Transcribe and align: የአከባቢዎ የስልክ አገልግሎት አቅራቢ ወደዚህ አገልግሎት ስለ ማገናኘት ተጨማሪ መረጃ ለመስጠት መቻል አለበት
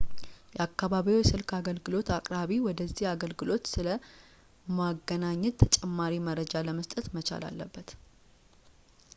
የአከባቢዎ 0.53 1.17
የስልክ 1.19 1.49
አገልግሎት 1.57 2.07
አቅራቢ 2.15 2.53
ወደዚህ 2.67 3.09
አገልግሎት 3.11 3.69
ስለ 3.73 3.87
ማገናኘት 4.79 5.59
ተጨማሪ 5.65 6.13
መረጃ 6.29 6.65
ለመስጠት 6.69 7.07
መቻል 7.17 7.45
አለበት 7.51 7.91